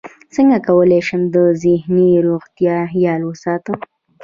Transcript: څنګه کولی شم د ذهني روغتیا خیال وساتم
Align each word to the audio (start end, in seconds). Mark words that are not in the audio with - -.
څنګه 0.35 0.57
کولی 0.67 0.99
شم 1.07 1.21
د 1.35 1.37
ذهني 1.63 2.09
روغتیا 2.27 2.77
خیال 2.91 3.21
وساتم 3.25 3.77